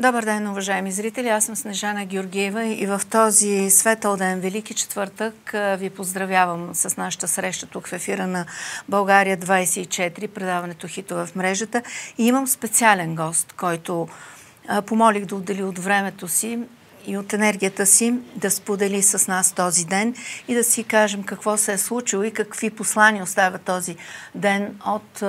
[0.00, 1.28] Добър ден, уважаеми зрители.
[1.28, 7.28] Аз съм Снежана Георгиева и в този светъл ден, Велики четвъртък, ви поздравявам с нашата
[7.28, 8.46] среща тук в ефира на
[8.88, 11.82] България 24, предаването Хитове в мрежата.
[12.18, 14.08] И имам специален гост, който
[14.86, 16.58] помолих да отдели от времето си
[17.06, 20.14] и от енергията си да сподели с нас този ден
[20.48, 23.96] и да си кажем какво се е случило и какви послания оставя този
[24.34, 25.22] ден от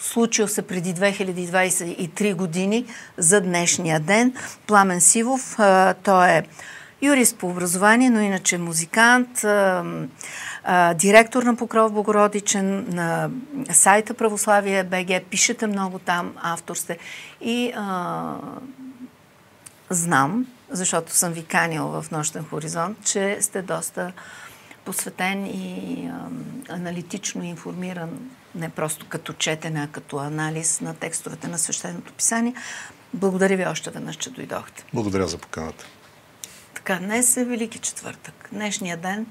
[0.00, 4.34] случил се преди 2023 години за днешния ден.
[4.66, 5.56] Пламен Сивов,
[6.02, 6.42] той е
[7.02, 9.44] юрист по образование, но иначе музикант,
[10.94, 13.30] директор на Покров Богородичен, на
[13.70, 16.98] сайта Православие БГ, пишете много там, автор сте
[17.40, 18.34] и а,
[19.90, 24.12] знам, защото съм ви канил в Нощен хоризонт, че сте доста
[24.84, 26.28] посветен и а,
[26.74, 32.54] аналитично информиран, не просто като четене, а като анализ на текстовете на Свещеното писание.
[33.14, 34.84] Благодаря ви още веднъж, че дойдохте.
[34.94, 35.86] Благодаря за поканата.
[36.74, 38.48] Така, днес е Велики четвъртък.
[38.52, 39.26] Днешния ден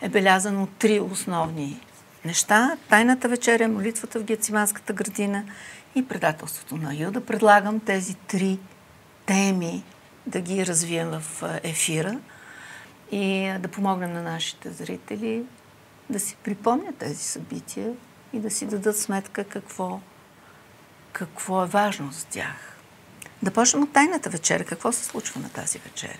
[0.00, 1.80] е белязан от три основни
[2.24, 2.76] неща.
[2.88, 5.44] Тайната вечеря, молитвата в Гециманската градина
[5.94, 7.20] и предателството на Юда.
[7.20, 8.58] Предлагам тези три
[9.26, 9.84] теми
[10.26, 12.18] да ги развием в ефира
[13.12, 15.42] и да помогнем на нашите зрители
[16.10, 17.92] да си припомнят тези събития
[18.32, 20.00] и да си дадат сметка какво,
[21.12, 22.76] какво е важно за тях.
[23.42, 24.64] Да почнем от тайната вечеря.
[24.64, 26.18] Какво се случва на тази вечеря?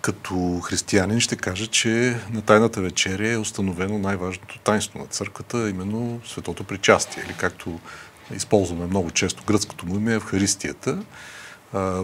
[0.00, 6.20] Като християнин ще кажа, че на Тайната вечеря е установено най-важното тайнство на църквата, именно
[6.26, 7.80] светото причастие, или както
[8.34, 11.02] използваме много често гръцкото му име, Евхаристията.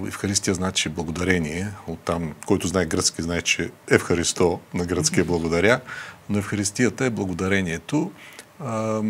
[0.06, 1.72] Евхаристия значи благодарение.
[1.86, 5.80] Оттам, който знае гръцки, знае, че Евхаристо на гръцки е благодаря,
[6.28, 8.12] но Евхаристията е благодарението
[8.60, 9.02] а,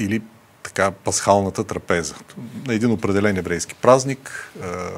[0.00, 0.22] или
[0.62, 2.14] така пасхалната трапеза.
[2.66, 4.90] На един определен еврейски празник а,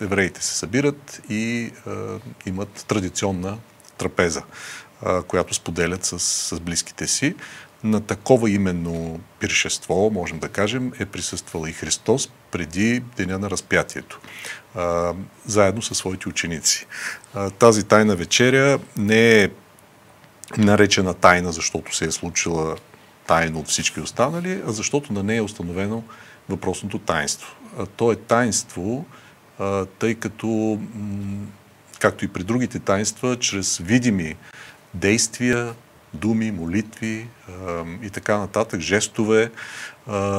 [0.00, 3.58] евреите се събират и а, имат традиционна
[3.98, 4.42] трапеза,
[5.28, 7.34] която споделят с, с близките си.
[7.84, 14.20] На такова именно пиршество, можем да кажем, е присъствал и Христос преди деня на разпятието,
[14.74, 15.14] а,
[15.46, 16.86] заедно със своите ученици.
[17.34, 19.50] А, тази тайна вечеря не е
[20.58, 22.76] наречена тайна, защото се е случила
[23.26, 26.02] тайно от всички останали, а защото на нея е установено
[26.48, 27.56] въпросното таинство.
[27.78, 29.04] А, то е таинство,
[29.58, 30.80] а, тъй като,
[31.98, 34.36] както и при другите таинства, чрез видими
[34.94, 35.74] действия,
[36.14, 37.26] думи, молитви
[38.02, 39.50] и така нататък, жестове,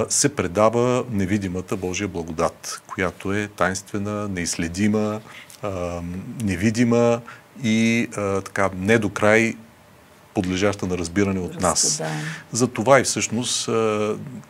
[0.09, 5.21] се предава невидимата Божия благодат, която е тайнствена, неизследима,
[6.43, 7.21] невидима
[7.63, 8.07] и
[8.45, 9.55] така не до край
[10.33, 12.01] подлежаща на разбиране от нас.
[12.51, 13.69] За това и всъщност,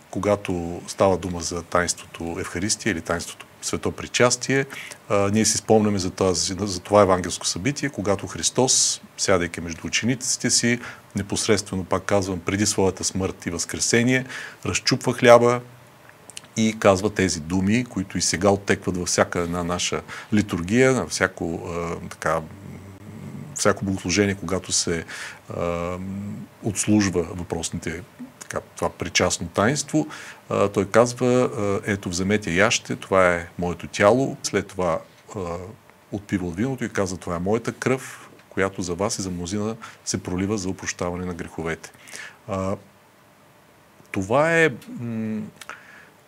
[0.09, 4.65] когато става дума за тайнството Евхаристия или тайнството свето причастие.
[5.09, 10.49] А, ние си спомняме за, тази, за това евангелско събитие, когато Христос, сядайки между учениците
[10.49, 10.79] си,
[11.15, 14.25] непосредствено, пак казвам, преди своята смърт и възкресение,
[14.65, 15.61] разчупва хляба
[16.57, 20.01] и казва тези думи, които и сега оттекват във всяка една наша
[20.33, 22.41] литургия, на всяко а, така
[23.55, 25.05] всяко богослужение, когато се
[25.57, 25.97] а,
[26.63, 28.01] отслужва въпросните
[28.39, 30.07] така, това причастно таинство,
[30.49, 31.49] а, той казва,
[31.85, 34.99] ето вземете яще, това е моето тяло, след това
[36.11, 38.24] отпива от виното и казва, това е моята кръв,
[38.55, 41.91] която за вас и за мнозина се пролива за опрощаване на греховете.
[42.47, 42.75] А,
[44.11, 44.69] това е,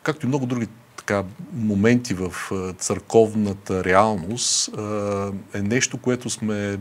[0.03, 0.67] както и много други
[0.97, 1.23] така,
[1.53, 2.33] моменти в
[2.77, 4.69] църковната реалност,
[5.53, 6.77] е нещо, което сме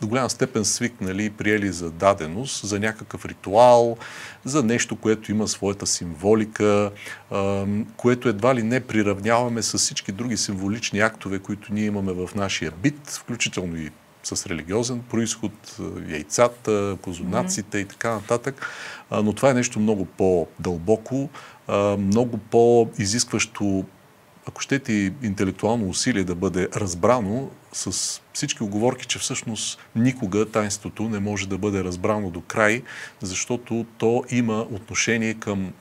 [0.00, 3.96] до голяма степен свикнали и приели за даденост, за някакъв ритуал,
[4.44, 6.90] за нещо, което има своята символика,
[7.96, 12.70] което едва ли не приравняваме с всички други символични актове, които ние имаме в нашия
[12.70, 13.90] бит, включително и
[14.34, 15.76] с религиозен происход,
[16.08, 17.82] яйцата, козунаците mm-hmm.
[17.82, 18.66] и така нататък.
[19.10, 21.28] Но това е нещо много по-дълбоко,
[21.98, 23.84] много по-изискващо
[24.48, 31.02] ако щете и интелектуално усилие да бъде разбрано с всички оговорки, че всъщност никога таинството
[31.02, 32.82] не може да бъде разбрано до край,
[33.20, 35.72] защото то има отношение към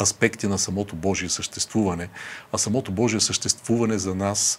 [0.00, 2.08] аспекти на самото Божие съществуване.
[2.52, 4.58] А самото Божие съществуване за нас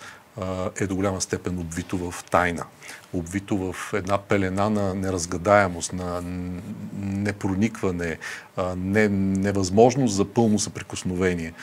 [0.79, 2.65] е до голяма степен обвито в тайна,
[3.13, 6.21] обвито в една пелена на неразгадаемост, на
[7.01, 8.17] непроникване,
[8.77, 11.53] не, невъзможност за пълно съприкосновение.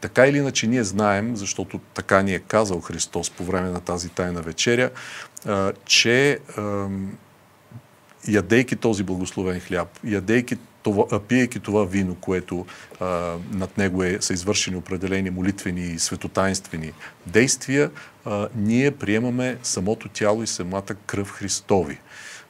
[0.00, 4.08] Така или иначе ние знаем, защото така ни е казал Христос по време на тази
[4.08, 4.90] тайна вечеря,
[5.84, 6.38] че
[8.28, 12.66] ядейки този благословен хляб, ядейки това, пиейки това вино, което
[13.00, 16.92] а, над него е, са извършени определени молитвени и светотайнствени
[17.26, 17.90] действия,
[18.24, 21.98] а, ние приемаме самото тяло и самата кръв Христови.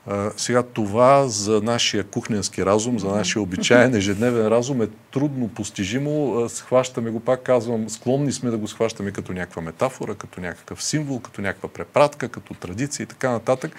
[0.06, 6.46] А, сега това за нашия кухненски разум, за нашия обичаен ежедневен разум е трудно постижимо.
[6.48, 11.20] Схващаме го, пак казвам, склонни сме да го схващаме като някаква метафора, като някакъв символ,
[11.20, 13.72] като някаква препратка, като традиция и така нататък.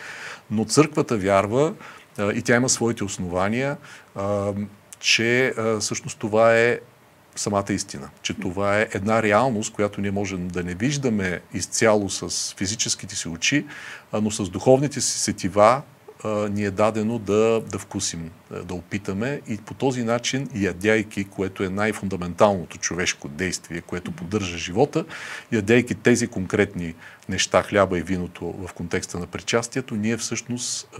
[0.51, 1.73] Но църквата вярва
[2.19, 3.77] и тя има своите основания,
[4.99, 6.79] че всъщност това е
[7.35, 8.09] самата истина.
[8.21, 13.27] Че това е една реалност, която ние можем да не виждаме изцяло с физическите си
[13.27, 13.65] очи,
[14.13, 15.81] но с духовните си сетива
[16.49, 18.31] ни е дадено да, да вкусим,
[18.63, 25.05] да опитаме и по този начин, ядяйки, което е най-фундаменталното човешко действие, което поддържа живота,
[25.51, 26.95] ядяйки тези конкретни
[27.29, 30.99] неща, хляба и виното в контекста на причастието, ние всъщност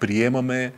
[0.00, 0.72] приемаме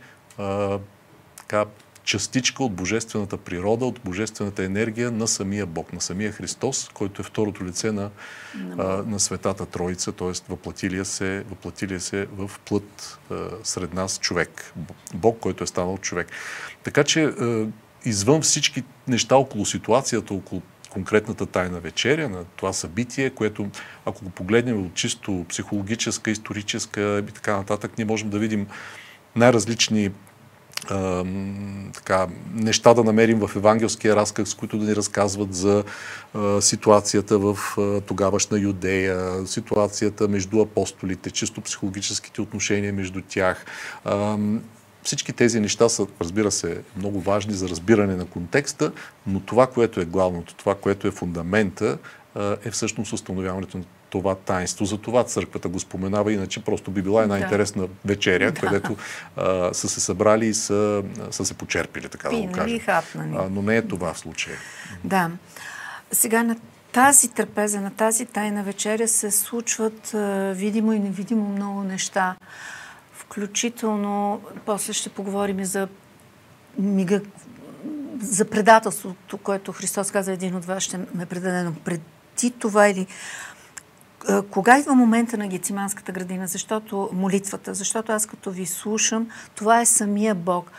[1.37, 1.65] така,
[2.05, 7.25] частичка от божествената природа, от божествената енергия на самия Бог, на самия Христос, който е
[7.25, 8.09] второто лице на,
[8.77, 10.31] а, на Светата Троица, т.е.
[10.49, 14.73] въплатилия се, въплатилия се в плът а, сред нас човек.
[15.13, 16.27] Бог, който е станал човек.
[16.83, 17.67] Така че а,
[18.05, 23.69] извън всички неща около ситуацията, около конкретната тайна вечеря, на това събитие, което,
[24.05, 28.67] ако го погледнем от чисто психологическа, историческа и така нататък, ние можем да видим
[29.35, 30.11] най-различни
[31.93, 35.83] така, неща да намерим в евангелския разказ, които да ни разказват за
[36.33, 43.65] а, ситуацията в а, тогавашна Юдея, ситуацията между апостолите, чисто психологическите отношения между тях.
[44.05, 44.37] А,
[45.03, 48.91] всички тези неща са, разбира се, много важни за разбиране на контекста,
[49.27, 51.97] но това, което е главното, това, което е фундамента,
[52.65, 53.83] е всъщност установяването на
[54.15, 54.85] това таинство.
[54.85, 57.43] За това църквата го споменава, иначе просто би била една да.
[57.43, 58.61] интересна вечеря, да.
[58.61, 58.95] където
[59.37, 62.79] а, са се събрали и са, са се почерпили, така Пинали, да го кажем.
[62.79, 63.35] Хапнали.
[63.39, 64.57] А, но не е това в случая.
[65.03, 65.31] Да.
[66.11, 66.55] Сега на
[66.91, 72.35] тази трапеза, на тази тайна вечеря се случват а, видимо и невидимо много неща.
[73.13, 75.87] Включително, после ще поговорим за
[76.79, 77.21] мига,
[78.21, 83.07] за предателството, което Христос каза, един от вас ще ме предадено преди това или
[84.51, 86.47] кога идва момента на Гециманската градина?
[86.47, 90.71] Защото молитвата, защото аз като ви слушам, това е самия Бог.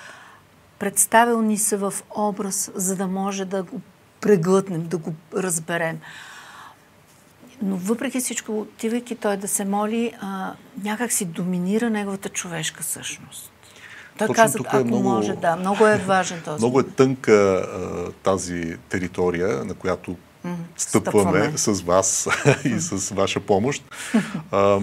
[0.79, 3.81] Представил ни се в образ, за да може да го
[4.21, 5.99] преглътнем, да го разберем.
[7.63, 10.53] Но въпреки всичко, отивайки той да се моли, а,
[10.85, 13.53] някак си доминира неговата човешка същност.
[14.19, 16.61] Той Точно каза, е ако е много, може, да, много е важен този.
[16.61, 20.17] Много е тънка а, тази територия, на която
[20.77, 22.29] стъпваме, стъпваме с вас
[22.65, 23.85] и с ваша помощ.
[24.53, 24.81] А,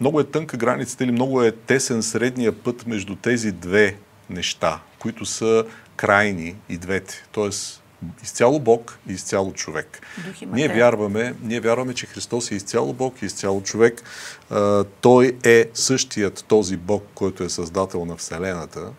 [0.00, 3.96] много е тънка границата или много е тесен средния път между тези две
[4.30, 5.64] неща, които са
[5.96, 7.24] крайни и двете.
[7.32, 7.82] Тоест,
[8.22, 10.06] изцяло Бог и изцяло човек.
[10.46, 14.02] Ние вярваме, ние вярваме, че Христос е изцяло Бог и изцяло човек.
[14.50, 18.92] А, той е същият този Бог, който е създател на Вселената,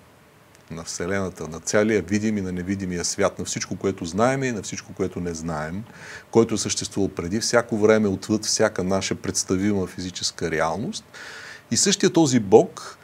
[0.71, 4.62] на Вселената, на цялия видим и на невидимия свят, на всичко, което знаем и на
[4.62, 5.83] всичко, което не знаем,
[6.31, 11.03] който е съществувал преди всяко време, отвъд всяка наша представима физическа реалност.
[11.71, 12.97] И същия този Бог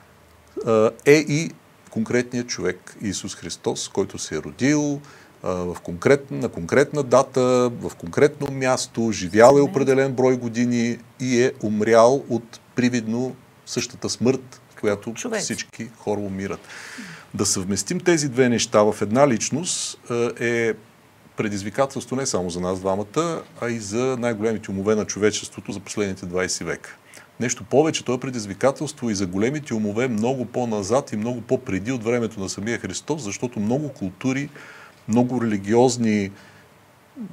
[1.05, 1.51] е и
[1.89, 5.01] конкретният човек Исус Христос, който се е родил
[5.43, 7.41] в конкретна, на конкретна дата,
[7.81, 14.61] в конкретно място, живял е определен брой години и е умрял от привидно същата смърт,
[14.79, 15.41] която Човек.
[15.41, 16.59] всички хора умират.
[17.33, 19.99] Да съвместим тези две неща в една личност
[20.39, 20.73] е
[21.37, 26.25] предизвикателство не само за нас двамата, а и за най-големите умове на човечеството за последните
[26.25, 26.97] 20 века.
[27.39, 32.03] Нещо повече, то е предизвикателство и за големите умове много по-назад и много по-преди от
[32.03, 34.49] времето на самия Христос, защото много култури,
[35.07, 36.31] много религиозни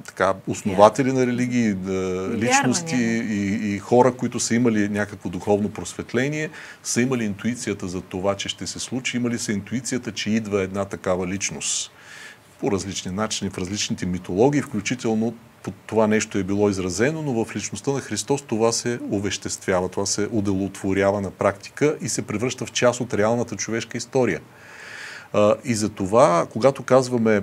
[0.05, 6.49] така, основатели на религии, да, личности и, и хора, които са имали някакво духовно просветление,
[6.83, 10.85] са имали интуицията за това, че ще се случи, имали са интуицията, че идва една
[10.85, 11.91] такава личност
[12.59, 15.33] по различни начини, в различните митологии, включително
[15.87, 20.27] това нещо е било изразено, но в личността на Христос това се увеществява, това се
[20.31, 24.41] уделотворява на практика и се превръща в част от реалната човешка история.
[25.63, 27.41] И за това, когато казваме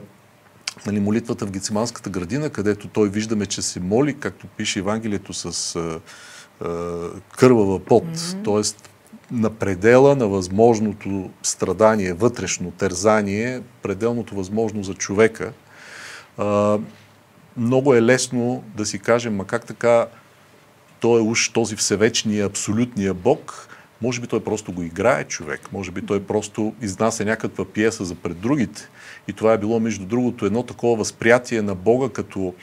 [0.87, 5.77] нали, молитвата в Гециманската градина, където той виждаме, че се моли, както пише Евангелието, с
[5.77, 6.01] а,
[6.65, 8.63] а, кървава пот, mm-hmm.
[8.63, 8.87] т.е.
[9.35, 15.53] на предела на възможното страдание, вътрешно тързание, пределното възможно за човека.
[16.39, 16.79] А,
[17.57, 20.07] много е лесно да си кажем, ма как така
[21.01, 23.69] той е уж този всевечния, абсолютния Бог,
[24.03, 28.15] Може би той просто го играе човек, може би той просто изнася някаква пиеса за
[28.15, 28.89] пред другите.
[29.29, 32.55] И това е било, между другото, едно такова възприятие на Бога като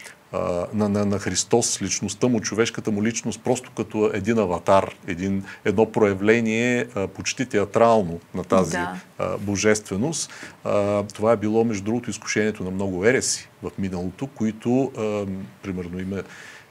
[0.74, 5.91] на, на, на Христос, личността му, човешката му личност, просто като един аватар, един, едно
[5.91, 9.01] проявление а, почти театрално на тази да.
[9.17, 10.34] а, божественост.
[10.63, 15.25] А, това е било, между другото, изкушението на много ереси в миналото, които, а,
[15.63, 16.24] примерно, има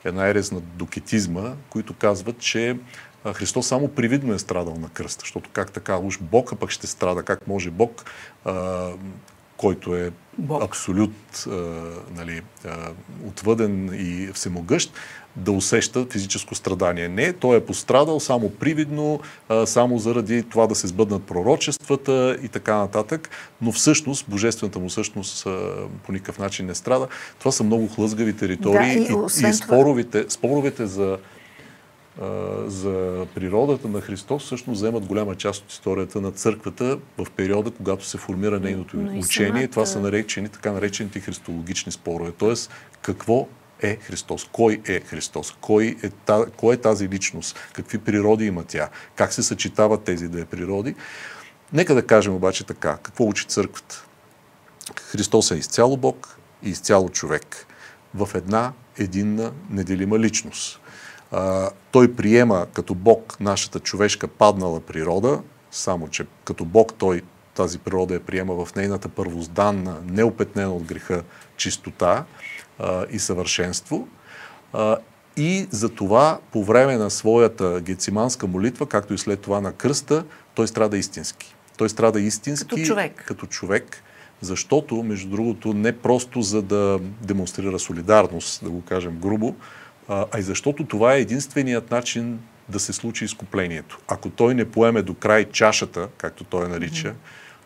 [0.04, 2.76] една ерес на докетизма, които казват, че
[3.32, 6.86] Христос само привидно е страдал на кръста, защото как така, уж Бог, а пък ще
[6.86, 8.04] страда, как може Бог,
[8.44, 8.88] а,
[9.56, 10.62] който е Бог.
[10.62, 11.50] абсолют а,
[12.16, 12.90] нали, а,
[13.28, 14.92] отвъден и всемогъщ,
[15.36, 17.08] да усеща физическо страдание.
[17.08, 19.20] Не, той е пострадал само привидно,
[19.64, 23.30] само заради това да се сбъднат пророчествата и така нататък,
[23.62, 25.44] но всъщност, божествената му същност
[26.06, 27.08] по никакъв начин не страда.
[27.38, 31.18] Това са много хлъзгави територии да, и, и, и споровите, споровете за
[32.66, 38.04] за природата на Христос всъщност вземат голяма част от историята на църквата в периода, когато
[38.04, 39.52] се формира нейното Но учение.
[39.52, 39.68] Самата...
[39.70, 42.32] Това са наречени, така наречените христологични спорове.
[42.32, 42.70] Тоест,
[43.02, 43.48] какво
[43.82, 44.48] е Христос?
[44.52, 45.56] Кой е Христос?
[45.60, 47.58] Кой е, та, кой е тази личност?
[47.72, 48.88] Какви природи има тя?
[49.14, 50.94] Как се съчетават тези две природи?
[51.72, 52.98] Нека да кажем обаче така.
[53.02, 54.04] Какво учи църквата?
[54.96, 57.66] Христос е изцяло Бог и изцяло човек.
[58.14, 60.80] В една единна неделима личност
[61.32, 67.22] а, той приема като Бог нашата човешка паднала природа, само че като Бог той
[67.54, 71.22] тази природа я приема в нейната първозданна, неопетнена от греха
[71.56, 72.24] чистота
[72.78, 74.08] а, и съвършенство.
[74.72, 74.96] А,
[75.36, 80.24] и за това по време на своята гециманска молитва, както и след това на кръста,
[80.54, 81.54] той страда истински.
[81.76, 83.24] Той страда истински като човек.
[83.26, 84.02] Като човек
[84.40, 89.56] защото, между другото, не просто за да демонстрира солидарност, да го кажем грубо,
[90.08, 93.98] а и защото това е единственият начин да се случи изкуплението.
[94.08, 97.14] Ако той не поеме до край чашата, както той нарича,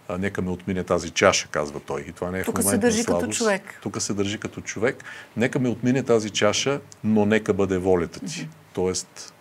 [0.08, 2.00] а, нека ме отмине тази чаша, казва той.
[2.08, 3.78] И това не е Тук в момент се държи като човек.
[3.82, 5.04] Тук се държи като човек.
[5.36, 8.26] Нека ме отмине тази чаша, но нека бъде волята ти.
[8.26, 8.48] Mm-hmm.
[8.72, 9.34] Тоест,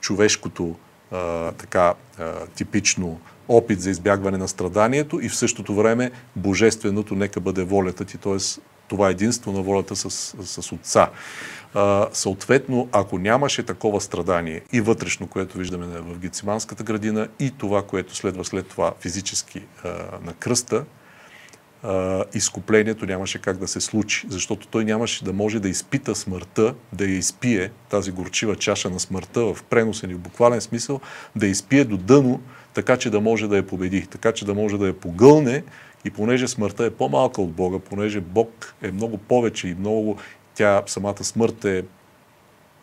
[0.00, 0.76] човешкото
[1.10, 7.40] а, така а, типично опит за избягване на страданието и в същото време божественото нека
[7.40, 8.38] бъде волята ти, т.е.
[8.92, 11.10] това единство на волята с, с Отца.
[11.74, 17.82] А, съответно, ако нямаше такова страдание и вътрешно, което виждаме в Гециманската градина, и това,
[17.82, 19.88] което следва след това физически а,
[20.24, 20.84] на кръста,
[21.82, 26.74] а, изкуплението нямаше как да се случи, защото той нямаше да може да изпита смъртта,
[26.92, 31.00] да я изпие, тази горчива чаша на смъртта в преносен и в буквален смисъл,
[31.36, 32.40] да изпие до дъно,
[32.74, 35.62] така че да може да я победи, така че да може да я погълне
[36.04, 40.16] и понеже смъртта е по-малка от Бога, понеже Бог е много повече и много
[40.54, 41.84] тя, самата смърт е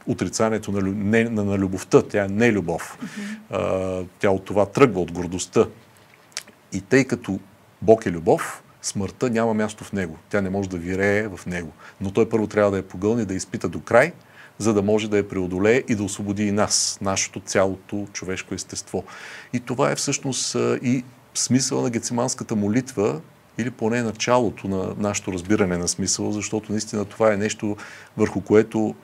[0.08, 2.02] отрицанието на, не, на, на любовта.
[2.02, 2.98] Тя е не любов.
[3.52, 4.08] Mm-hmm.
[4.20, 5.66] тя от това тръгва, от гордостта.
[6.74, 7.40] И тъй като
[7.82, 10.18] Бог е любов, смъртта няма място в него.
[10.30, 11.72] Тя не може да вирее в него.
[12.02, 14.14] Но той първо трябва да я погълне, да изпита до край,
[14.60, 19.04] за да може да я преодолее и да освободи и нас, нашето цялото човешко естество.
[19.54, 23.22] И това е всъщност и смисъл на гециманската молитва,
[23.58, 27.78] или поне началото на нашето разбиране на смисъл, защото наистина това е нещо
[28.18, 28.96] върху което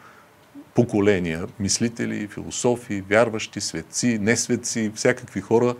[0.73, 5.75] поколения, мислители, философи, вярващи, светци, несветци, всякакви хора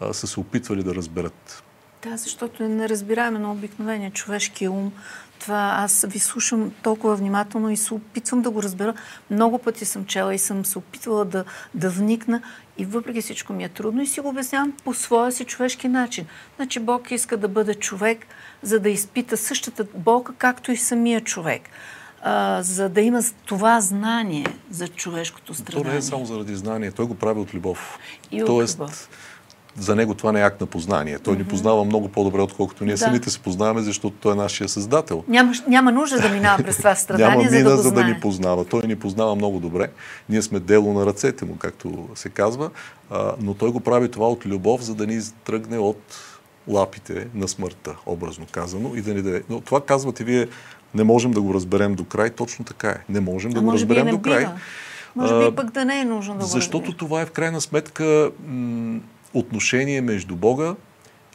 [0.00, 1.62] а, са се опитвали да разберат.
[2.02, 4.92] Да, защото не разбираеме на обикновения човешки ум.
[5.40, 8.94] Това аз ви слушам толкова внимателно и се опитвам да го разбера.
[9.30, 11.44] Много пъти съм чела и съм се опитвала да,
[11.74, 12.42] да вникна
[12.78, 16.26] и въпреки всичко ми е трудно и си го обяснявам по своя си човешки начин.
[16.56, 18.26] Значи Бог иска да бъде човек,
[18.62, 21.62] за да изпита същата болка, както и самия човек.
[22.22, 25.84] А, за да има това знание за човешкото страдание.
[25.84, 27.98] То не е само заради знание, той го прави от любов.
[28.30, 29.08] И от Тоест, любов
[29.78, 31.18] за него това не е акт на познание.
[31.18, 31.38] Той mm-hmm.
[31.38, 32.98] ни познава много по-добре, отколкото ние да.
[32.98, 35.24] самите се познаваме, защото той е нашия създател.
[35.28, 38.04] Няма, няма нужда да минава през това страдание, няма за мина, да го за да
[38.04, 38.64] ни познава.
[38.64, 39.88] Той ни познава много добре.
[40.28, 42.70] Ние сме дело на ръцете му, както се казва,
[43.10, 46.02] а, но той го прави това от любов, за да ни тръгне от
[46.68, 49.42] лапите на смъртта, образно казано, и да ни даде.
[49.48, 50.48] Но това казвате вие,
[50.94, 52.98] не можем да го разберем до край, точно така е.
[53.08, 54.46] Не можем да а го разберем до край.
[55.16, 58.30] Може би пък да не е нужно да го Защото това е в крайна сметка
[58.46, 59.00] м-
[59.34, 60.74] отношение между Бога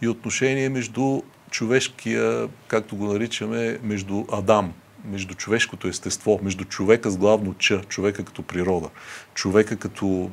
[0.02, 1.22] и отношение между
[1.52, 4.74] човешкия, както го наричаме, между Адам,
[5.06, 8.90] между човешкото естество, между човека с главно Ч, човека като природа,
[9.34, 10.32] човека като,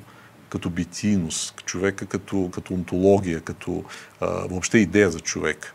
[0.48, 3.84] като битийност, човека като, като онтология, като
[4.20, 5.74] а, въобще идея за човек.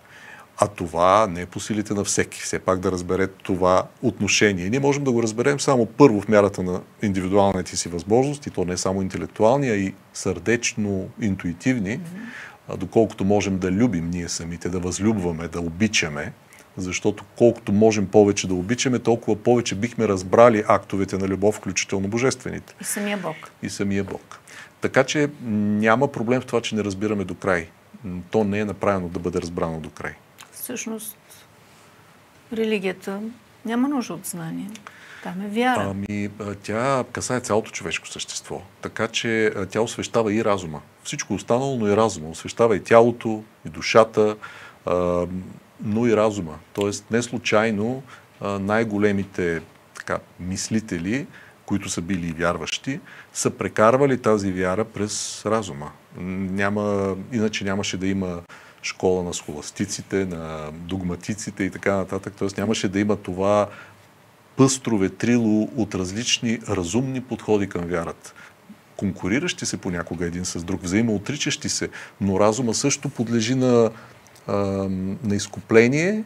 [0.59, 2.41] А това не е по силите на всеки.
[2.41, 4.69] Все пак да разбере това отношение.
[4.69, 8.73] Ние можем да го разберем само първо в мярата на индивидуалните си възможности, то не
[8.73, 12.77] е само интелектуални, а и сърдечно интуитивни, mm-hmm.
[12.77, 16.33] доколкото можем да любим ние самите, да възлюбваме, да обичаме,
[16.77, 22.75] защото колкото можем повече да обичаме, толкова повече бихме разбрали актовете на любов, включително божествените.
[22.81, 23.35] И самия Бог.
[23.63, 24.39] И самия Бог.
[24.81, 27.69] Така че няма проблем в това, че не разбираме до край.
[28.31, 30.13] То не е направено да бъде разбрано до край.
[30.67, 31.17] Всъщност,
[32.53, 33.21] религията
[33.65, 34.69] няма нужда от знание.
[35.23, 35.87] Там е вяра.
[35.91, 36.29] Ами,
[36.63, 38.61] тя касае цялото човешко същество.
[38.81, 40.81] Така че тя освещава и разума.
[41.03, 42.29] Всичко останало, но и разума.
[42.29, 44.35] Освещава и тялото, и душата,
[45.83, 46.59] но и разума.
[46.73, 48.03] Тоест, не случайно
[48.41, 49.61] най-големите
[49.95, 51.27] така, мислители,
[51.65, 52.99] които са били вярващи,
[53.33, 55.91] са прекарвали тази вяра през разума.
[56.17, 58.41] Няма, иначе нямаше да има
[58.81, 62.33] школа на схоластиците, на догматиците и така нататък.
[62.37, 63.67] Тоест нямаше да има това
[64.57, 68.33] пъстро ветрило от различни разумни подходи към вярата.
[68.97, 71.89] Конкуриращи се понякога един с друг, взаимоотричащи се,
[72.21, 73.91] но разума също подлежи на,
[75.23, 76.23] на изкупление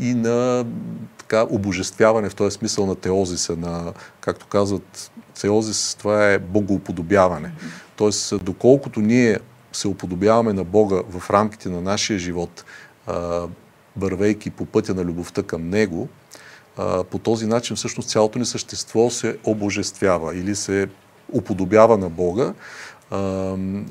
[0.00, 0.66] и на
[1.18, 7.52] така, обожествяване в този смисъл на теозиса, на, както казват, теозис, това е богоуподобяване.
[7.96, 9.38] Тоест, доколкото ние
[9.72, 12.64] се уподобяваме на Бога в рамките на нашия живот,
[13.96, 16.08] вървейки по пътя на любовта към Него,
[17.10, 20.88] по този начин всъщност цялото ни същество се обожествява или се
[21.32, 22.54] уподобява на Бога,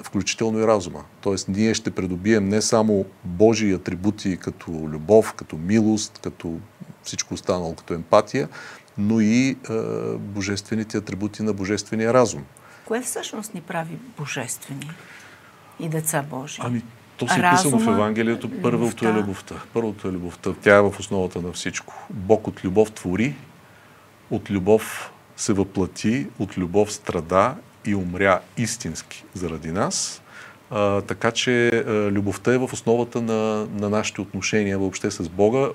[0.03, 1.03] включително и разума.
[1.21, 6.57] Тоест ние ще придобием не само Божии атрибути като любов, като милост, като
[7.03, 8.49] всичко останало, като емпатия,
[8.97, 9.57] но и
[10.19, 12.43] божествените атрибути на божествения разум.
[12.85, 14.91] Кое всъщност ни прави божествени?
[15.79, 16.61] И деца Божии.
[16.63, 16.81] Ами,
[17.17, 18.49] то се е писано в Евангелието.
[18.61, 19.55] Първото е любовта.
[19.73, 20.53] Първото е любовта.
[20.61, 21.93] Тя е в основата на всичко.
[22.09, 23.35] Бог от любов твори,
[24.31, 27.55] от любов се въплати, от любов страда
[27.85, 30.21] и умря истински заради нас.
[30.71, 35.69] А, така че а, любовта е в основата на, на нашите отношения въобще с Бога,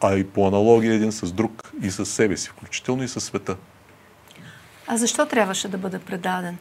[0.00, 3.56] а и по аналогия един с друг и с себе си, включително и с света.
[4.86, 6.58] А защо трябваше да бъде предаден?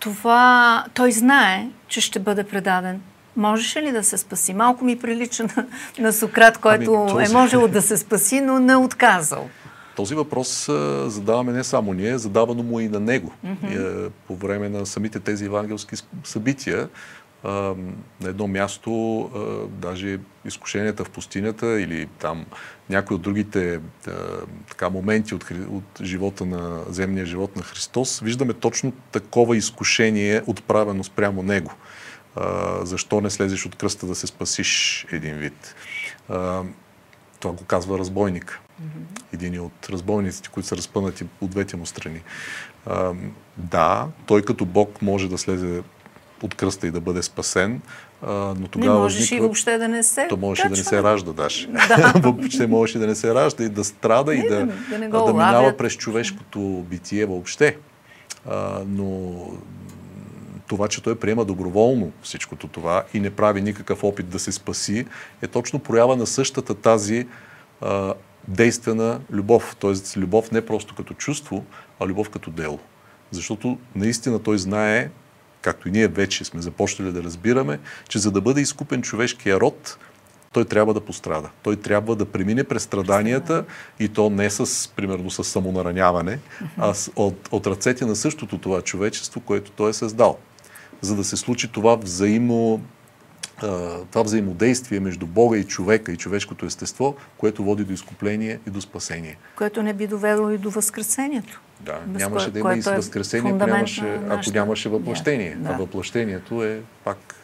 [0.00, 3.00] Това той знае, че ще бъде предаден.
[3.36, 4.54] Можеше ли да се спаси?
[4.54, 5.66] Малко ми прилича на,
[5.98, 7.32] на Сократ, който ами, този...
[7.32, 9.48] е можело да се спаси, но не отказал.
[9.96, 10.66] Този въпрос
[11.06, 13.32] задаваме не само ние, задавано му и на него.
[13.46, 14.10] Mm-hmm.
[14.26, 16.88] По време на самите тези евангелски събития,
[17.46, 17.52] а,
[18.20, 22.46] на едно място, а, даже изкушенията в пустинята или там
[22.90, 24.10] някои от другите а,
[24.68, 31.04] така, моменти от, от живота на земния живот на Христос, виждаме точно такова изкушение, отправено
[31.04, 31.72] спрямо Него.
[32.36, 35.74] А, защо не слезеш от кръста да се спасиш един вид?
[36.28, 36.62] А,
[37.40, 38.60] това го казва разбойник.
[39.32, 42.20] Един от разбойниците, които са разпънати от двете му страни.
[42.86, 43.12] А,
[43.56, 45.82] да, той като Бог може да слезе
[46.42, 47.80] от кръста и да бъде спасен,
[48.22, 48.94] а, но тогава.
[48.94, 49.36] Не можеш възниква...
[49.36, 50.26] и въобще да не се.
[50.28, 51.66] То можеше да не се ражда, даже.
[51.66, 52.12] Да.
[52.22, 55.32] въобще можеше да не се ражда и да страда не, и да, да, да, да
[55.32, 56.58] минава през човешкото
[56.90, 57.76] битие въобще.
[58.48, 59.32] А, но
[60.68, 65.06] това, че той приема доброволно всичкото това и не прави никакъв опит да се спаси,
[65.42, 67.26] е точно проява на същата тази
[67.80, 68.14] а,
[68.48, 69.76] действена любов.
[69.80, 71.64] Тоест любов не просто като чувство,
[72.00, 72.78] а любов като дело.
[73.30, 75.10] Защото наистина той знае
[75.66, 79.98] както и ние вече сме започнали да разбираме, че за да бъде изкупен човешкия род,
[80.52, 81.50] той трябва да пострада.
[81.62, 83.64] Той трябва да премине през страданията
[84.00, 86.38] и то не с, примерно, с самонараняване,
[86.78, 90.38] а от, от ръцете на същото това човечество, което той е създал.
[91.00, 92.80] За да се случи това взаимо
[94.10, 98.80] това взаимодействие между Бога и човека и човешкото естество, което води до изкупление и до
[98.80, 99.38] спасение.
[99.56, 101.60] Което не би довело и до възкресението.
[101.80, 105.54] Да, Без нямаше кое, да има и е възкресение, нямаше, ако нямаше въплъщение.
[105.54, 105.74] Да, да.
[105.74, 107.34] А въплъщението е пак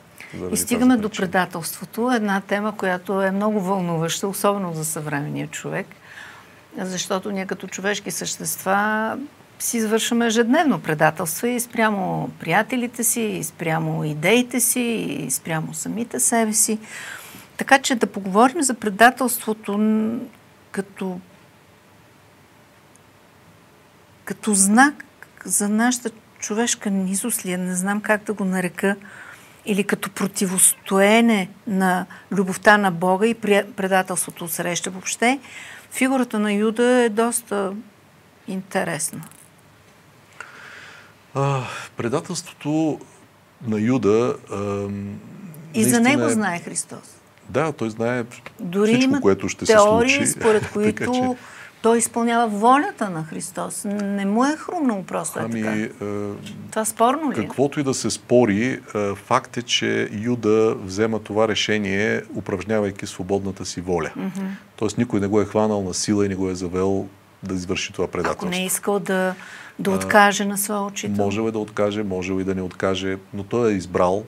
[0.53, 5.87] и стигаме до предателството, една тема, която е много вълнуваща, особено за съвременния човек,
[6.79, 9.19] защото ние като човешки същества
[9.59, 16.21] си извършваме ежедневно предателства и спрямо приятелите си, и спрямо идеите си, и спрямо самите
[16.21, 16.79] себе си.
[17.57, 19.81] Така че да поговорим за предателството
[20.71, 21.21] като,
[24.25, 25.05] като знак
[25.45, 28.97] за нашата човешка низост ли, не знам как да го нарека,
[29.67, 33.35] или като противостоене на любовта на Бога и
[33.77, 35.41] предателството от среща въобще,
[35.91, 37.73] фигурата на Юда е доста
[38.49, 39.21] интересна.
[41.35, 41.63] А,
[41.97, 43.01] предателството
[43.67, 44.37] на Юда.
[44.51, 44.89] А,
[45.75, 46.31] и за него е...
[46.31, 47.17] знае Христос.
[47.49, 48.25] Да, той знае
[48.61, 50.27] Дори всичко, има което ще теории, се случи.
[50.41, 51.37] според които така, че...
[51.83, 53.85] той изпълнява волята на Христос.
[53.85, 55.77] Не му е хрумнало просто е Ами, така.
[55.77, 55.89] е,
[56.71, 57.43] Това спорно ли е?
[57.43, 63.65] каквото и да се спори, е, факт е, че Юда взема това решение, упражнявайки свободната
[63.65, 64.11] си воля.
[64.77, 67.07] Тоест никой не го е хванал на сила и не го е завел
[67.43, 68.49] да извърши това Ако предателство.
[68.51, 69.35] не е искал да,
[69.79, 71.25] да откаже на своя учител.
[71.25, 74.25] Можел е да откаже, можел и да не откаже, но той е избрал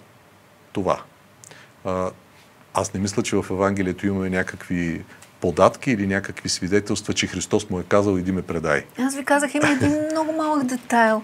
[0.72, 1.00] това.
[1.84, 2.10] А,
[2.74, 5.04] аз не мисля, че в Евангелието имаме някакви
[5.44, 8.84] податки или някакви свидетелства, че Христос му е казал иди ме предай.
[8.98, 11.22] Аз ви казах, има един много малък детайл.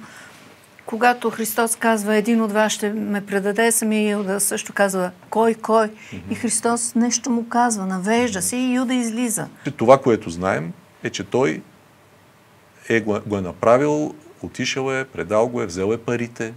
[0.86, 5.90] Когато Христос казва, един от вас ще ме предаде, самия Юда също казва, кой, кой.
[6.30, 9.48] И Христос нещо му казва, навежда се и Юда излиза.
[9.76, 11.62] Това, което знаем, е, че той
[12.88, 16.52] е, го, е направил, отишъл е, предал го е, взел е парите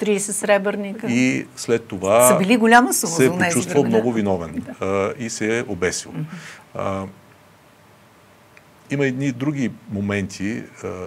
[0.00, 1.06] 30 сребърника.
[1.10, 5.58] и след това Са били голяма сума се е почувствал много виновен а, и се
[5.58, 6.12] е обесил.
[6.76, 7.06] А,
[8.90, 10.62] има едни други моменти,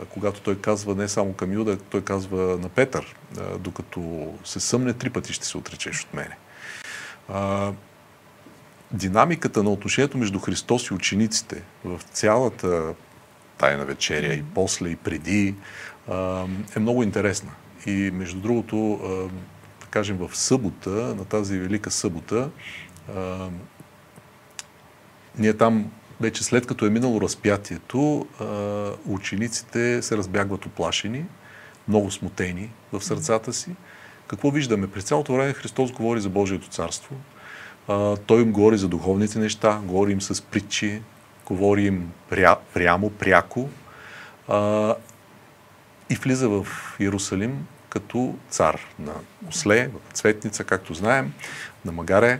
[0.09, 3.15] когато той казва не само към Юда, той казва на Петър,
[3.59, 6.37] докато се съмне, три пъти ще се отречеш от мене.
[8.91, 12.93] Динамиката на отношението между Христос и учениците в цялата
[13.57, 15.55] тайна вечеря и после и преди
[16.75, 17.51] е много интересна.
[17.85, 18.99] И между другото,
[19.81, 22.49] да кажем в събота, на тази велика събота,
[25.37, 28.27] ние там вече след като е минало разпятието,
[29.05, 31.25] учениците се разбягват оплашени,
[31.87, 33.71] много смутени в сърцата си.
[34.27, 34.91] Какво виждаме?
[34.91, 37.15] През цялото време Христос говори за Божието царство.
[38.25, 41.01] Той им говори за духовните неща, говори им с притчи,
[41.45, 43.69] говори им пря, прямо, пряко
[46.09, 46.67] и влиза в
[46.99, 49.13] Иерусалим като цар на
[49.49, 51.33] осле, цветница, както знаем,
[51.85, 52.39] на магаре.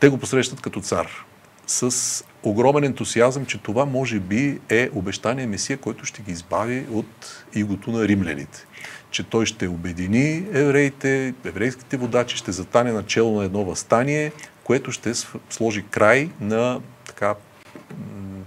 [0.00, 1.24] Те го посрещат като цар
[1.72, 7.44] с огромен ентусиазъм, че това може би е обещание Месия, който ще ги избави от
[7.54, 8.66] игото на римляните.
[9.10, 14.32] Че той ще обедини евреите, еврейските водачи, ще затане начало на едно възстание,
[14.64, 15.12] което ще
[15.50, 17.34] сложи край на така,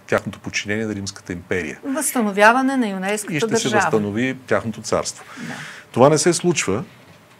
[0.08, 1.80] тяхното подчинение на Римската империя.
[1.84, 3.70] Възстановяване на юнейската И ще държава.
[3.70, 5.24] се възстанови тяхното царство.
[5.48, 5.54] Да.
[5.92, 6.84] Това не се случва.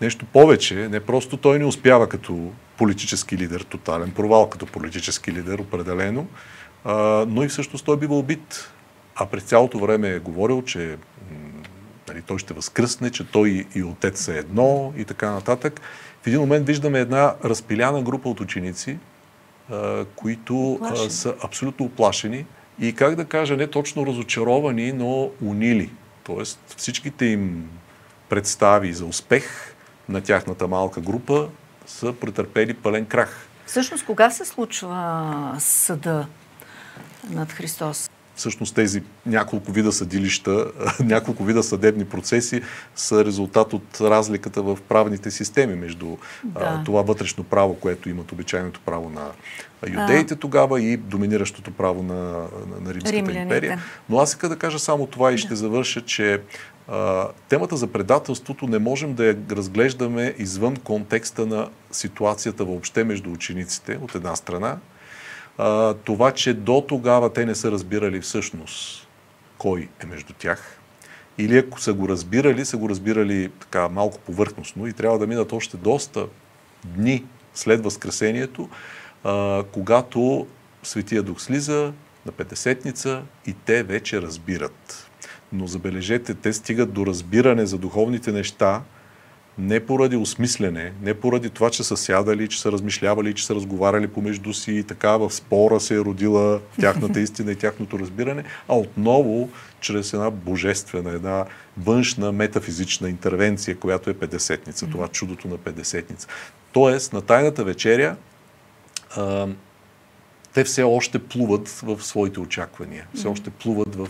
[0.02, 5.60] Нещо повече, не просто той не успява като политически лидер, тотален провал като политически лидер,
[5.60, 6.28] определено,
[6.84, 6.94] а,
[7.28, 8.72] но и всъщност той бива убит.
[9.16, 10.98] А през цялото време е говорил, че
[12.08, 15.82] нали, той ще възкръсне, че той и отец са едно и така нататък.
[16.24, 18.98] В един момент виждаме една разпиляна група от ученици,
[19.72, 22.46] а, които а, са абсолютно оплашени
[22.80, 25.92] и как да кажа, не точно разочаровани, но унили.
[26.24, 27.70] Тоест всичките им
[28.30, 29.75] представи за успех
[30.10, 31.48] на тяхната малка група
[31.86, 33.48] са претърпели пълен крах.
[33.66, 36.28] Всъщност, кога се случва съда
[37.30, 38.10] над Христос?
[38.36, 42.62] Всъщност тези няколко вида съдилища, няколко вида съдебни процеси
[42.96, 46.60] са резултат от разликата в правните системи между Да.
[46.62, 49.32] а, това вътрешно право, което имат обичайното право на
[49.88, 53.42] юдеите тогава и доминиращото право на, на, на Римската Римляните.
[53.42, 53.80] империя.
[54.10, 56.42] Но аз иска да кажа само това и ще завърша, че
[56.88, 63.32] а, темата за предателството не можем да я разглеждаме извън контекста на ситуацията въобще между
[63.32, 64.78] учениците, от една страна.
[65.58, 69.08] А, това, че до тогава те не са разбирали всъщност
[69.58, 70.80] кой е между тях.
[71.38, 75.54] Или ако са го разбирали, са го разбирали така малко повърхностно и трябва да минат
[75.54, 76.28] още доста
[76.86, 78.70] дни след Възкресението,
[79.24, 80.48] а, когато
[80.84, 81.94] Светия Дух слиза
[82.26, 85.05] на Петесетница и те вече разбират.
[85.56, 88.82] Но забележете, те стигат до разбиране за духовните неща,
[89.58, 94.08] не поради осмислене, не поради това, че са сядали, че са размишлявали, че са разговаряли
[94.08, 98.76] помежду си и така в спора се е родила тяхната истина и тяхното разбиране, а
[98.76, 101.46] отново чрез една божествена, една
[101.78, 106.28] външна метафизична интервенция, която е Педесетница, това чудото на Педесетница.
[106.72, 108.16] Тоест, на Тайната вечеря
[110.56, 114.08] те все още плуват в своите очаквания, все още плуват в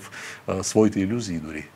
[0.48, 1.68] а, своите иллюзии дори.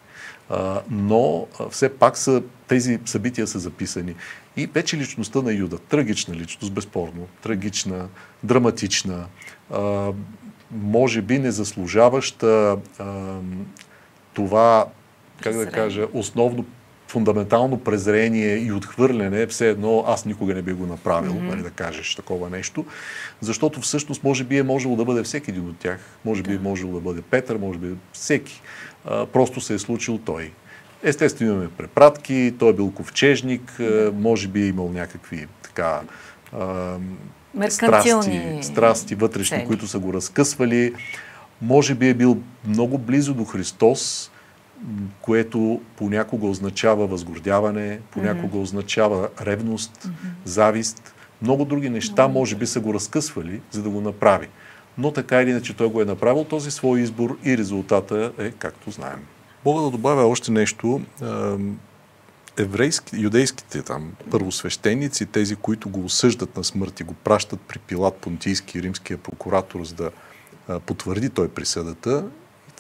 [0.50, 4.16] А, но а, все пак са, тези събития са записани.
[4.58, 8.08] И вече личността на Юда, трагична личност, безспорно, трагична,
[8.44, 9.26] драматична,
[9.72, 10.12] а,
[10.72, 12.78] може би не заслужаваща
[14.34, 14.86] това,
[15.42, 16.66] как да кажа, основно
[17.10, 21.48] фундаментално презрение и отхвърляне, все едно аз никога не би го направил, mm-hmm.
[21.50, 22.86] нали, да кажеш такова нещо,
[23.41, 26.60] защото всъщност може би е можело да бъде всеки един от тях, може би е
[26.60, 28.62] можело да бъде Петър, може би всеки.
[29.06, 30.52] А, просто се е случил той.
[31.04, 36.02] Естествено имаме препратки, той е бил ковчежник, а, може би е имал някакви така
[36.54, 36.98] а,
[37.69, 39.67] страсти, страсти вътрешни, цели.
[39.67, 40.93] които са го разкъсвали.
[41.62, 44.32] Може би е бил много близо до Христос,
[45.22, 48.62] което понякога означава възгордяване, понякога mm-hmm.
[48.62, 50.12] означава ревност, mm-hmm.
[50.46, 51.13] завист.
[51.42, 54.48] Много други неща може би са го разкъсвали, за да го направи.
[54.98, 58.92] Но така или иначе той го е направил този свой избор и резултата е както
[58.92, 59.20] знаем.
[59.65, 61.02] Мога да добавя още нещо.
[62.58, 68.15] Еврейски, юдейските там първосвещеници, тези, които го осъждат на смърт и го пращат при Пилат
[68.15, 70.12] Понтийски, римския прокуратор, за да
[70.80, 72.26] потвърди той присъдата.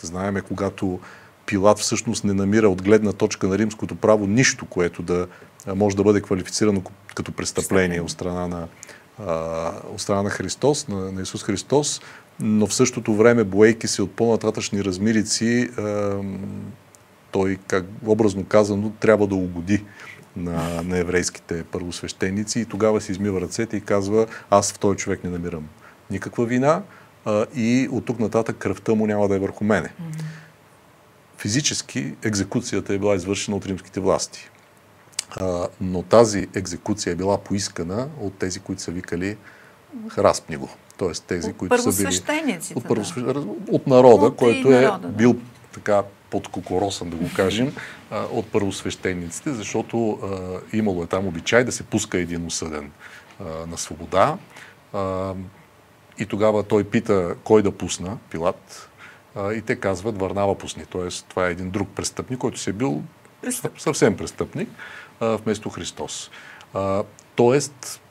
[0.01, 0.99] Знаеме, когато
[1.49, 5.27] Пилат всъщност не намира от гледна точка на римското право нищо, което да
[5.75, 6.81] може да бъде квалифицирано
[7.15, 8.67] като престъпление от страна на,
[9.93, 12.01] от страна на Христос, на, на Исус Христос,
[12.39, 15.69] но в същото време, боейки се от по-нататъчни размирици,
[17.31, 19.83] той, как образно казано, трябва да угоди
[20.35, 25.23] на, на еврейските първосвещеници и тогава се измива ръцете и казва, аз в този човек
[25.23, 25.67] не намирам
[26.11, 26.81] никаква вина
[27.55, 29.87] и от тук нататък кръвта му няма да е върху мене.
[29.87, 30.23] Mm-hmm.
[31.39, 34.49] Физически екзекуцията е била извършена от римските власти.
[35.29, 39.37] А, но тази екзекуция е била поискана от тези, които са викали
[40.17, 40.69] разпни го.
[40.97, 42.17] Тоест тези, от които са били...
[42.75, 43.45] От, да.
[43.71, 45.07] от народа, от който е народа, да.
[45.07, 45.35] бил
[45.73, 47.75] така под кокоросан, да го кажем,
[48.11, 52.91] от първосвещениците, защото а, имало е там обичай да се пуска един осъден
[53.39, 54.37] а, на свобода.
[54.93, 55.33] А,
[56.17, 58.88] и тогава той пита кой да пусна, Пилат,
[59.39, 60.85] а, и те казват Варнава пусни.
[60.85, 63.01] Тоест, това е един друг престъпник, който си е бил
[63.41, 63.79] Престъп.
[63.81, 64.69] съвсем престъпник,
[65.19, 66.31] а, вместо Христос.
[66.73, 67.03] А,
[67.35, 68.01] тоест,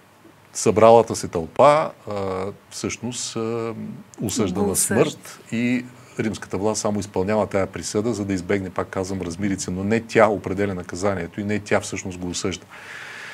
[0.53, 3.75] събралата се тълпа а, всъщност а,
[4.23, 5.85] осъжда на смърт и
[6.19, 10.29] римската власт само изпълнява тая присъда, за да избегне, пак казвам, размирица, но не тя
[10.29, 12.67] определя наказанието и не тя всъщност го осъжда.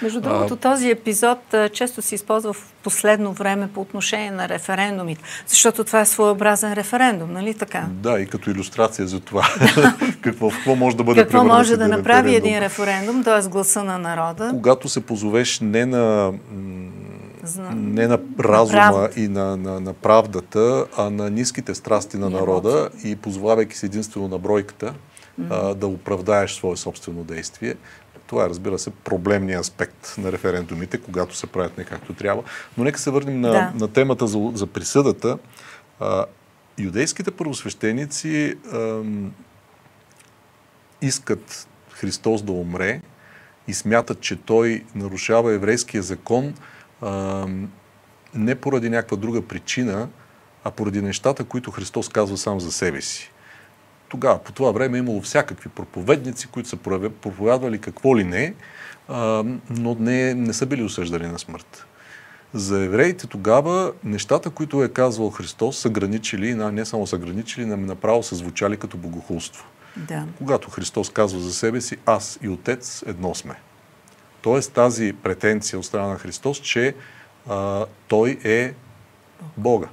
[0.03, 1.39] Между другото, този епизод
[1.73, 7.33] често се използва в последно време по отношение на референдумите, защото това е своеобразен референдум,
[7.33, 7.87] нали така?
[7.91, 9.49] Да, и като иллюстрация за това.
[10.21, 12.51] какво, какво може да бъде Какво може да направи референдум?
[12.51, 13.49] един референдум, т.е.
[13.49, 14.51] гласа на народа?
[14.51, 16.33] Когато се позовеш не на
[17.75, 22.89] не на разума на и на, на, на правдата, а на ниските страсти на народа
[23.05, 24.95] и позволявайки се единствено на бройката,
[25.41, 25.71] mm-hmm.
[25.71, 27.75] а, да оправдаеш свое собствено действие.
[28.35, 32.42] Това е, разбира се, проблемният аспект на референдумите, когато се правят не както трябва.
[32.79, 33.73] Но нека се върнем на, да.
[33.75, 35.38] на темата за, за присъдата.
[36.01, 36.25] А,
[36.79, 39.03] юдейските първосвещеници а,
[41.03, 43.01] искат Христос да умре
[43.68, 46.55] и смятат, че той нарушава еврейския закон,
[47.01, 47.47] а,
[48.35, 50.09] не поради някаква друга причина,
[50.64, 53.31] а поради нещата, които Христос казва сам за себе си.
[54.09, 58.55] Тогава, по това време, е имало всякакви проповедници, които са проповядвали какво ли не,
[59.09, 61.87] а, но не, не са били осъждани на смърт.
[62.55, 67.77] За евреите тогава нещата, които е казвал Христос, са граничили, не само са граничили, но
[67.77, 69.64] направо са звучали като богохулство.
[69.97, 70.27] Да.
[70.38, 73.55] Когато Христос казва за себе си, аз и Отец едно сме.
[74.43, 76.95] Тоест тази претенция от страна на Христос, че
[77.49, 78.75] а, Той е
[79.57, 79.88] Бога.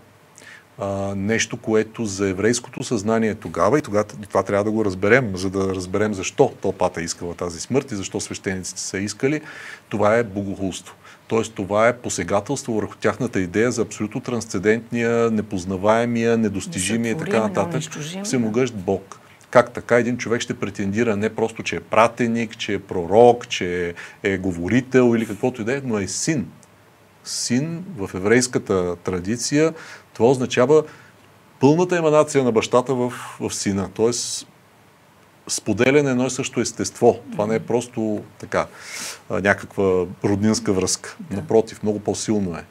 [0.83, 5.49] А, нещо, което за еврейското съзнание тогава, и тогава това трябва да го разберем, за
[5.49, 9.41] да разберем защо тълпата е искала тази смърт и защо свещениците са искали,
[9.89, 10.95] това е богохулство.
[11.27, 17.81] Тоест това е посегателство върху тяхната идея за абсолютно трансцендентния, непознаваемия, недостижимия и така нататък,
[18.23, 22.79] всемогъщ Бог как така един човек ще претендира не просто, че е пратеник, че е
[22.79, 26.47] пророк, че е говорител или каквото и да е, но е син.
[27.23, 29.73] Син в еврейската традиция,
[30.13, 30.83] това означава
[31.59, 33.89] пълната еманация на бащата в, в сина.
[33.93, 34.47] Тоест,
[35.47, 37.19] споделяне едно и също естество.
[37.31, 38.67] Това не е просто така
[39.29, 41.17] някаква роднинска връзка.
[41.31, 42.65] Напротив, много по-силно е.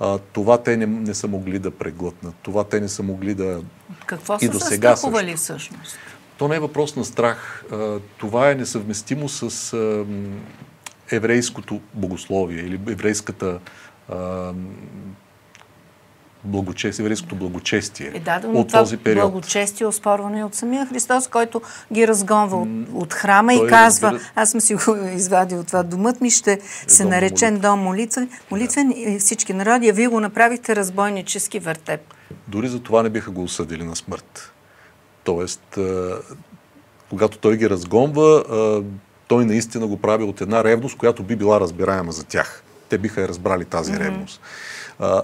[0.00, 2.34] А, това те не, не са могли да преглътнат.
[2.42, 3.60] Това те не са могли да...
[4.06, 5.98] Какво и са се страхували всъщност?
[6.38, 7.64] То не е въпрос на страх.
[8.18, 9.74] Това е несъвместимо с
[11.10, 13.58] еврейското богословие или еврейската
[16.46, 19.30] благочестие, еврейското благочестие е, да, от този период.
[19.30, 23.70] Благочестие е оспорвано и от самия Христос, който ги разгонва от, от храма Той и
[23.70, 24.30] казва, разбира...
[24.34, 28.30] аз съм си го извадил това, домът ми ще е се дом наречен дом молитвен,
[28.50, 28.94] молитвен да.
[28.96, 32.00] и всички народи, а вие го направихте разбойнически въртеп.
[32.48, 34.52] Дори за това не биха го осъдили на смърт.
[35.24, 35.78] Тоест,
[37.10, 38.44] когато той ги разгонва,
[39.28, 42.62] той наистина го прави от една ревност, която би била разбираема за тях.
[42.88, 43.98] Те биха я разбрали тази mm-hmm.
[43.98, 44.40] ревност.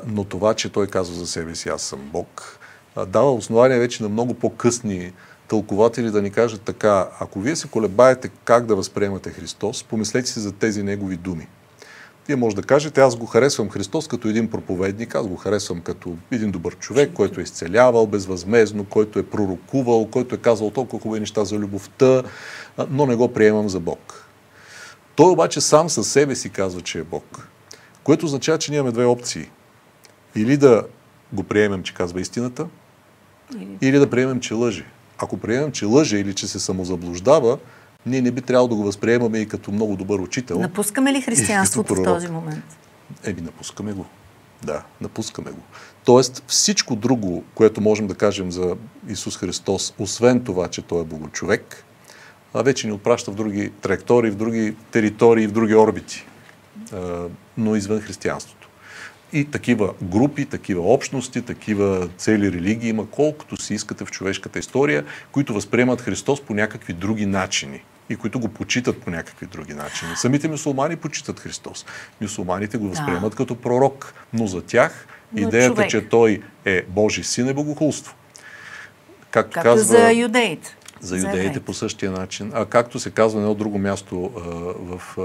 [0.07, 2.59] Но това, че той казва за себе си, аз съм Бог,
[3.07, 5.13] дава основание вече на много по-късни
[5.49, 10.41] тълкователи да ни кажат така, ако вие се колебаете как да възприемате Христос, помислете си
[10.41, 11.49] за тези негови думи.
[12.27, 16.17] Вие може да кажете, аз го харесвам Христос като един проповедник, аз го харесвам като
[16.31, 21.21] един добър човек, който е изцелявал безвъзмезно, който е пророкувал, който е казал толкова хубави
[21.21, 22.23] неща за любовта,
[22.91, 24.29] но не го приемам за Бог.
[25.15, 27.49] Той обаче сам със себе си казва, че е Бог.
[28.05, 29.51] Което означава, че ние имаме две опции.
[30.37, 30.85] Или да
[31.33, 32.67] го приемем, че казва истината,
[33.81, 34.85] или да приемем, че лъже.
[35.19, 37.59] Ако приемем, че лъже или че се самозаблуждава,
[38.07, 40.59] ние не би трябвало да го възприемаме и като много добър учител.
[40.59, 42.65] Напускаме ли християнството в този момент?
[43.25, 44.07] Еми, напускаме го.
[44.63, 45.61] Да, напускаме го.
[46.05, 48.77] Тоест всичко друго, което можем да кажем за
[49.09, 51.85] Исус Христос, освен това, че Той е богочовек,
[52.55, 56.27] а вече ни отпраща в други траектории, в други територии, в други орбити,
[57.57, 58.69] но извън християнството.
[59.33, 65.05] И такива групи, такива общности, такива цели религии има колкото си искате в човешката история,
[65.33, 70.11] които възприемат Христос по някакви други начини и които го почитат по някакви други начини.
[70.17, 71.87] Самите мусулмани почитат Христос.
[72.21, 73.37] Мусулманите го възприемат да.
[73.37, 75.91] като пророк, но за тях но идеята, човек.
[75.91, 78.15] че той е Божий син е богохулство.
[79.31, 80.77] Както, Както казва, за юдеите.
[81.03, 82.51] За юдеите по същия начин.
[82.55, 84.41] А както се казва на едно друго място а,
[84.97, 85.23] в, а,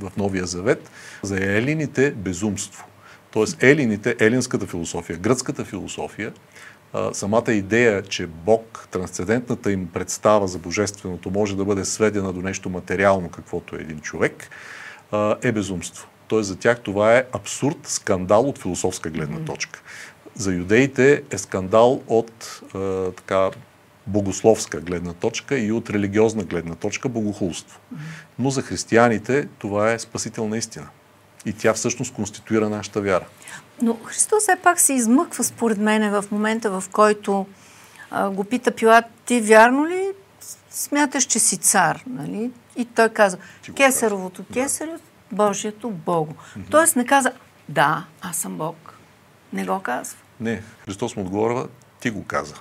[0.00, 0.90] в Новия Завет,
[1.22, 2.86] за елините безумство.
[3.30, 6.32] Тоест елините, елинската философия, гръцката философия,
[7.12, 12.70] самата идея, че Бог, трансцендентната им представа за божественото може да бъде сведена до нещо
[12.70, 14.48] материално, каквото е един човек,
[15.42, 16.08] е безумство.
[16.28, 19.82] Тоест за тях това е абсурд, скандал от философска гледна точка.
[20.34, 22.62] За юдеите е скандал от
[23.16, 23.50] така
[24.06, 27.80] богословска гледна точка и от религиозна гледна точка богохулство.
[28.38, 30.88] Но за християните това е спасителна истина.
[31.46, 33.26] И тя всъщност конституира нашата вяра.
[33.82, 37.46] Но Христос все пак се измъква, според мен, в момента, в който
[38.10, 40.12] а, го пита Пилат, ти вярно ли
[40.70, 42.02] смяташ, че си цар?
[42.06, 42.50] Нали?
[42.76, 43.38] И той каза,
[43.76, 44.98] кесаровото кесаро, да.
[45.32, 46.32] Божието Бого.
[46.32, 46.70] Mm-hmm.
[46.70, 47.32] Тоест не каза,
[47.68, 48.94] да, аз съм Бог.
[49.52, 50.18] Не го казва.
[50.40, 51.68] Не, Христос му отговорва,
[52.00, 52.54] ти го каза.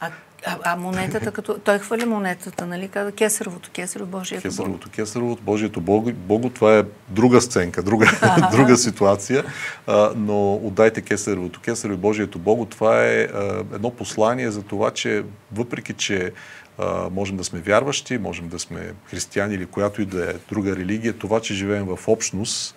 [0.00, 0.10] А
[0.46, 2.88] а, а монетата, като той хвали монетата, нали?
[2.88, 8.06] Каза кесаровото, кесарово, Божието Кесаровото, кесаровото, Божието Бого, Бого, това е друга сценка, друга,
[8.50, 9.44] друга ситуация,
[9.86, 15.24] а, но отдайте кесаровото, кесарово, Божието Бого, това е а, едно послание за това, че
[15.52, 16.32] въпреки, че
[16.78, 20.76] а, можем да сме вярващи, можем да сме християни или която и да е друга
[20.76, 22.76] религия, това, че живеем в общност,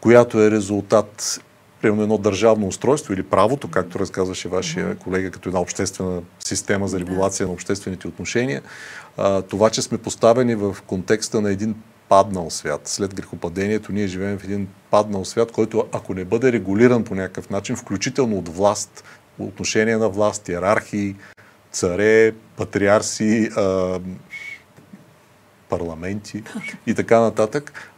[0.00, 1.40] която е резултат
[1.82, 7.00] примерно едно държавно устройство или правото, както разказваше вашия колега, като една обществена система за
[7.00, 8.62] регулация на обществените отношения,
[9.48, 11.74] това, че сме поставени в контекста на един
[12.08, 12.80] паднал свят.
[12.84, 17.50] След грехопадението ние живеем в един паднал свят, който ако не бъде регулиран по някакъв
[17.50, 19.04] начин, включително от власт,
[19.38, 21.16] отношение на власт, иерархии,
[21.72, 23.50] царе, патриарси,
[25.68, 26.42] парламенти
[26.86, 27.92] и така нататък,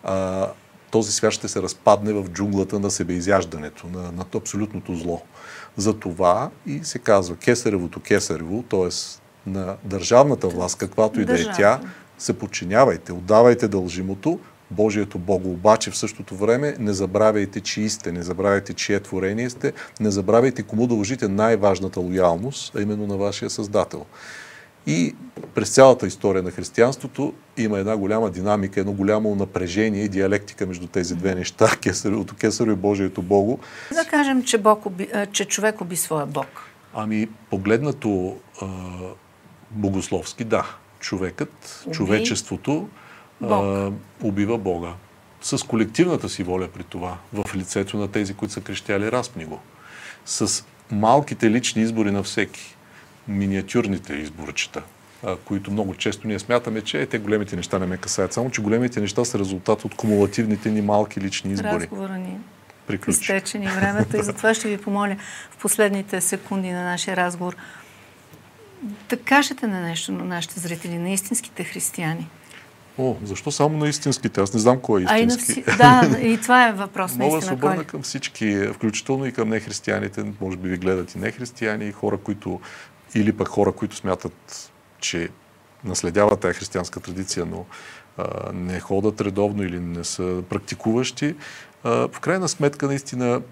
[0.91, 5.23] този свят ще се разпадне в джунглата на себеизяждането, на, на абсолютното зло.
[5.77, 8.89] За това и се казва кесаревото кесарево, т.е.
[9.51, 11.81] на държавната власт, каквато и да е тя,
[12.19, 14.39] се подчинявайте, отдавайте дължимото,
[14.71, 15.51] Божието Бого.
[15.51, 20.63] Обаче в същото време не забравяйте, чии сте, не забравяйте, чие творение сте, не забравяйте
[20.63, 24.07] кому дължите най-важната лоялност, а именно на вашия Създател.
[24.87, 25.15] И
[25.55, 30.87] през цялата история на християнството има една голяма динамика, едно голямо напрежение и диалектика между
[30.87, 33.59] тези две неща, кесаревото кесаро и Божието Бого.
[33.93, 36.47] Да кажем, че, Бог уби, че човек уби своя Бог.
[36.95, 38.67] Ами, погледнато а,
[39.71, 40.67] богословски, да.
[41.01, 41.95] Човекът, Уби.
[41.95, 42.89] човечеството
[43.43, 43.91] а,
[44.23, 44.93] убива Бога.
[45.41, 49.61] С колективната си воля при това, в лицето на тези, които са крещяли, разпни го.
[50.25, 52.77] С малките лични избори на всеки
[53.31, 54.83] миниатюрните изборчета,
[55.45, 58.33] които много често ние смятаме, че е, те големите неща не ме касаят.
[58.33, 61.75] Само, че големите неща са резултат от кумулативните ни малки лични избори.
[61.75, 62.39] Разговора ни
[62.87, 63.21] приключи.
[63.21, 65.17] Изтече ни времето и затова ще ви помоля
[65.51, 67.57] в последните секунди на нашия разговор
[69.09, 72.29] да кажете на нещо на нашите зрители, на истинските християни.
[72.99, 74.41] О, защо само на истинските?
[74.41, 75.21] Аз не знам кой е истински.
[75.21, 75.65] А и на вси...
[75.79, 80.25] Да, и това е въпрос Мога да се обърна към всички, включително и към нехристияните,
[80.41, 82.61] може би ви гледат и нехристияни, и хора, които
[83.15, 85.29] или пък хора, които смятат, че
[85.85, 87.67] наследяват тази християнска традиция, но
[88.17, 91.35] а, не ходят редовно или не са практикуващи.
[91.85, 93.43] А, в крайна сметка, наистина,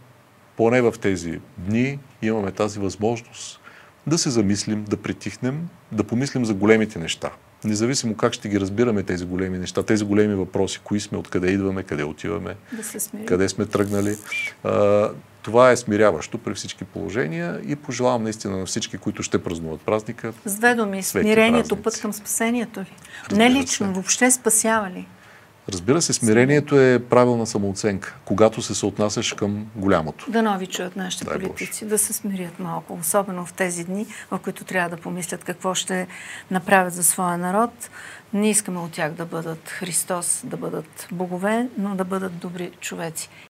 [0.57, 3.61] поне в тези дни имаме тази възможност
[4.07, 7.31] да се замислим, да притихнем, да помислим за големите неща.
[7.65, 11.83] Независимо как ще ги разбираме тези големи неща, тези големи въпроси, кои сме, откъде идваме,
[11.83, 14.17] къде отиваме, да къде сме тръгнали.
[14.65, 15.11] А,
[15.43, 20.33] това е смиряващо при всички положения и пожелавам наистина на всички, които ще празнуват празника.
[20.45, 22.93] С две думи, смирението, път към спасението ли?
[23.33, 23.93] Не лично, се.
[23.93, 25.07] въобще спасява ли?
[25.73, 30.31] Разбира се, смирението е правилна самооценка, когато се съотнасяш към голямото.
[30.31, 34.39] Да нови чуят нашите Дай политици, да се смирят малко, особено в тези дни, в
[34.39, 36.07] които трябва да помислят какво ще
[36.51, 37.71] направят за своя народ.
[38.33, 43.29] Не искаме от тях да бъдат Христос, да бъдат богове, но да бъдат добри човеци.